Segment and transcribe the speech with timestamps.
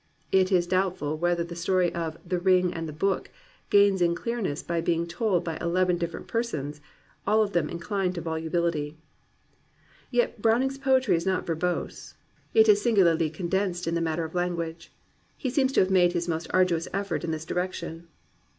[0.31, 3.29] It is doubtful whether the story of The Ring and the Book
[3.69, 6.81] gains in clearness by being told by eleven dif ferent persons,
[7.27, 8.97] all of them inclined to volubility.
[10.09, 12.15] Yet Browning's poetry is not verbose.
[12.55, 14.91] It is singu larly condensed in the matter of language.
[15.37, 18.07] He seems to have made his most arduous effort in this direc tion.